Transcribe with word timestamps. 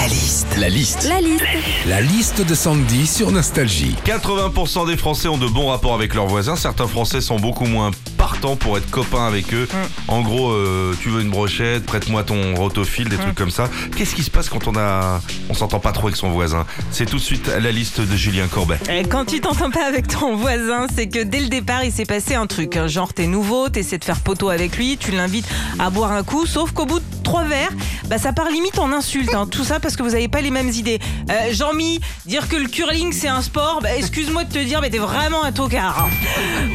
La 0.00 0.06
liste. 0.06 0.56
La 0.56 0.68
liste. 0.70 1.08
La 1.10 1.20
liste. 1.20 1.44
La 1.86 2.00
liste 2.00 2.40
de 2.40 2.54
Sandy 2.54 3.06
sur 3.06 3.30
Nostalgie. 3.32 3.94
80% 4.06 4.86
des 4.86 4.96
Français 4.96 5.28
ont 5.28 5.36
de 5.36 5.46
bons 5.46 5.68
rapports 5.68 5.92
avec 5.92 6.14
leurs 6.14 6.26
voisins. 6.26 6.56
Certains 6.56 6.86
Français 6.86 7.20
sont 7.20 7.38
beaucoup 7.38 7.66
moins 7.66 7.90
pour 8.38 8.78
être 8.78 8.90
copains 8.90 9.26
avec 9.26 9.52
eux. 9.52 9.68
En 10.08 10.22
gros, 10.22 10.50
euh, 10.52 10.94
tu 11.00 11.08
veux 11.10 11.20
une 11.20 11.30
brochette, 11.30 11.84
prête-moi 11.84 12.22
ton 12.22 12.54
rotophile, 12.54 13.08
des 13.08 13.16
trucs 13.16 13.34
comme 13.34 13.50
ça. 13.50 13.68
Qu'est-ce 13.96 14.14
qui 14.14 14.22
se 14.22 14.30
passe 14.30 14.48
quand 14.48 14.66
on 14.66 14.76
a, 14.76 15.20
on 15.48 15.54
s'entend 15.54 15.78
pas 15.80 15.92
trop 15.92 16.06
avec 16.06 16.16
son 16.16 16.30
voisin? 16.30 16.64
C'est 16.90 17.06
tout 17.06 17.16
de 17.16 17.22
suite 17.22 17.48
la 17.48 17.70
liste 17.72 18.00
de 18.00 18.16
Julien 18.16 18.46
Corbet. 18.46 18.78
Quand 19.10 19.24
tu 19.26 19.40
t'entends 19.40 19.70
pas 19.70 19.84
avec 19.86 20.08
ton 20.08 20.36
voisin, 20.36 20.86
c'est 20.94 21.08
que 21.08 21.22
dès 21.22 21.40
le 21.40 21.48
départ, 21.48 21.84
il 21.84 21.92
s'est 21.92 22.06
passé 22.06 22.34
un 22.34 22.46
truc. 22.46 22.76
hein. 22.76 22.86
Genre, 22.86 23.12
t'es 23.12 23.26
nouveau, 23.26 23.68
t'essaies 23.68 23.98
de 23.98 24.04
faire 24.04 24.20
poteau 24.20 24.48
avec 24.48 24.76
lui, 24.76 24.96
tu 24.96 25.10
l'invites 25.10 25.46
à 25.78 25.90
boire 25.90 26.12
un 26.12 26.22
coup, 26.22 26.46
sauf 26.46 26.72
qu'au 26.72 26.86
bout 26.86 27.00
de 27.00 27.04
trois 27.22 27.44
verres, 27.44 27.72
bah, 28.08 28.18
ça 28.18 28.32
part 28.32 28.48
limite 28.50 28.78
en 28.78 28.92
insulte. 28.92 29.34
hein. 29.34 29.46
Tout 29.50 29.64
ça 29.64 29.80
parce 29.80 29.96
que 29.96 30.02
vous 30.02 30.14
avez 30.14 30.28
pas 30.28 30.40
les 30.40 30.50
mêmes 30.50 30.70
idées. 30.70 30.98
Euh, 31.30 31.52
Jean-Mi, 31.52 32.00
dire 32.26 32.48
que 32.48 32.56
le 32.56 32.68
curling 32.68 33.12
c'est 33.12 33.28
un 33.28 33.42
sport, 33.42 33.80
bah, 33.82 33.94
excuse-moi 33.96 34.44
de 34.44 34.52
te 34.52 34.58
dire, 34.58 34.80
mais 34.80 34.88
t'es 34.90 34.98
vraiment 34.98 35.44
un 35.44 35.52
tocard. 35.52 36.06
hein. 36.06 36.10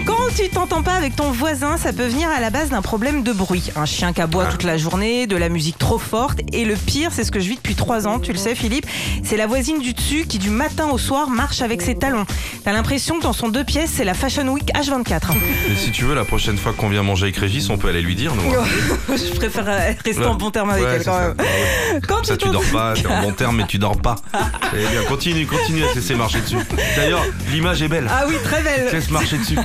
Quand 0.06 0.16
tu 0.38 0.48
t'entends 0.50 0.84
pas 0.84 0.94
avec 0.94 1.16
ton 1.16 1.32
voisin, 1.32 1.45
ça 1.54 1.94
peut 1.94 2.08
venir 2.08 2.27
à 2.35 2.40
la 2.40 2.49
base 2.49 2.70
d'un 2.70 2.81
problème 2.81 3.22
de 3.22 3.31
bruit. 3.31 3.72
Un 3.76 3.85
chien 3.85 4.13
qui 4.13 4.22
aboie 4.22 4.45
toute 4.45 4.63
la 4.63 4.77
journée, 4.77 5.27
de 5.27 5.35
la 5.38 5.48
musique 5.49 5.77
trop 5.77 5.99
forte. 5.99 6.40
Et 6.54 6.66
le 6.66 6.76
pire, 6.76 7.12
c'est 7.13 7.23
ce 7.23 7.31
que 7.31 7.40
je 7.40 7.48
vis 7.49 7.55
depuis 7.55 7.76
trois 7.76 8.08
ans, 8.08 8.20
tu 8.20 8.31
le 8.31 8.38
sais 8.38 8.55
Philippe, 8.55 8.85
c'est 9.23 9.38
la 9.38 9.45
voisine 9.45 9.80
du 9.80 9.94
dessus 9.94 10.26
qui 10.27 10.40
du 10.40 10.49
matin 10.49 10.88
au 10.91 10.98
soir 10.98 11.30
marche 11.30 11.62
avec 11.62 11.81
ses 11.84 11.95
talons. 11.95 12.26
T'as 12.63 12.73
l'impression 12.73 13.18
que 13.20 13.23
dans 13.23 13.34
son 13.34 13.49
deux 13.49 13.63
pièces, 13.63 13.91
c'est 13.95 14.04
la 14.04 14.13
Fashion 14.16 14.48
Week 14.48 14.70
H24. 14.73 15.34
Et 15.71 15.76
si 15.76 15.91
tu 15.91 16.05
veux, 16.05 16.16
la 16.16 16.26
prochaine 16.26 16.58
fois 16.58 16.73
qu'on 16.73 16.90
vient 16.90 17.04
manger 17.04 17.26
avec 17.26 17.38
Régis, 17.38 17.70
on 17.70 17.77
peut 17.77 17.90
aller 17.90 18.02
lui 18.02 18.16
dire, 18.16 18.34
nous. 18.35 18.54
hein. 18.54 18.66
je 19.16 19.35
préfère 19.35 19.66
euh, 19.68 19.91
rester 20.04 20.26
en 20.26 20.35
bon 20.35 20.49
terme 20.52 20.71
avec 20.71 20.84
Ouais, 20.84 20.91
elle 20.96 20.99
c'est 20.99 21.05
quand 21.05 21.13
ça. 21.18 21.27
même. 21.27 21.35
Ah 21.40 21.43
ouais. 21.43 22.02
Quand 22.07 22.26
Ça, 22.26 22.38
tu 22.38 22.49
dors 22.49 22.63
pas, 22.73 22.93
t'es 22.96 23.07
en 23.07 23.21
bon 23.21 23.32
terme, 23.34 23.57
mais 23.57 23.68
tu 23.68 23.77
dors 23.77 23.98
pas. 24.02 24.16
Eh 24.73 24.77
bien, 24.91 25.04
continue, 25.07 25.46
continue 25.46 25.84
à 25.85 25.90
te 25.90 25.96
laisser 25.96 26.16
marcher 26.16 26.40
dessus. 26.41 26.57
D'ailleurs, 26.98 27.24
l'image 27.52 27.82
est 27.82 27.87
belle. 27.87 28.07
Ah 28.09 28.24
oui, 28.27 28.35
très 28.43 28.62
belle. 28.62 28.90
Laisse 28.91 29.09
marcher 29.12 29.37
dessus. 29.37 29.57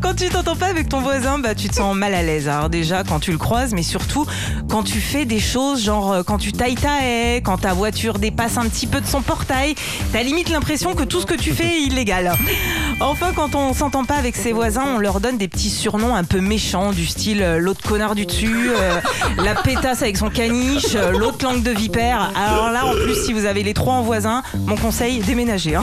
Quand 0.00 0.14
tu 0.14 0.28
t'entends 0.28 0.56
pas 0.56 0.69
avec 0.70 0.88
ton 0.88 1.00
voisin, 1.00 1.38
bah 1.38 1.54
tu 1.54 1.68
te 1.68 1.74
sens 1.74 1.96
mal 1.96 2.14
à 2.14 2.22
l'aise. 2.22 2.48
Alors 2.48 2.70
déjà 2.70 3.02
quand 3.02 3.18
tu 3.18 3.32
le 3.32 3.38
croises, 3.38 3.72
mais 3.74 3.82
surtout 3.82 4.24
quand 4.68 4.82
tu 4.84 5.00
fais 5.00 5.24
des 5.24 5.40
choses 5.40 5.82
genre 5.82 6.12
euh, 6.12 6.22
quand 6.22 6.38
tu 6.38 6.52
tailles 6.52 6.76
ta 6.76 7.02
haie, 7.02 7.42
quand 7.44 7.58
ta 7.58 7.72
voiture 7.74 8.18
dépasse 8.18 8.56
un 8.56 8.66
petit 8.68 8.86
peu 8.86 9.00
de 9.00 9.06
son 9.06 9.20
portail, 9.20 9.74
t'as 10.12 10.22
limite 10.22 10.48
l'impression 10.48 10.94
que 10.94 11.02
tout 11.02 11.20
ce 11.20 11.26
que 11.26 11.34
tu 11.34 11.52
fais 11.52 11.66
est 11.66 11.82
illégal. 11.82 12.32
Enfin, 13.00 13.32
quand 13.34 13.54
on 13.54 13.74
s'entend 13.74 14.04
pas 14.04 14.14
avec 14.14 14.36
ses 14.36 14.52
voisins, 14.52 14.84
on 14.94 14.98
leur 14.98 15.20
donne 15.20 15.38
des 15.38 15.48
petits 15.48 15.70
surnoms 15.70 16.14
un 16.14 16.24
peu 16.24 16.40
méchants 16.40 16.92
du 16.92 17.06
style 17.06 17.42
euh, 17.42 17.58
l'autre 17.58 17.82
connard 17.86 18.14
du 18.14 18.26
dessus, 18.26 18.70
euh, 18.70 19.00
la 19.42 19.54
pétasse 19.54 20.02
avec 20.02 20.16
son 20.16 20.30
caniche, 20.30 20.94
l'autre 21.18 21.44
langue 21.44 21.62
de 21.62 21.70
vipère. 21.70 22.30
Alors 22.36 22.70
là, 22.70 22.86
en 22.86 22.92
plus, 22.92 23.24
si 23.24 23.32
vous 23.32 23.44
avez 23.44 23.62
les 23.62 23.74
trois 23.74 23.94
en 23.94 24.02
voisin, 24.02 24.42
mon 24.66 24.76
conseil, 24.76 25.18
déménagez. 25.20 25.74
hein. 25.76 25.82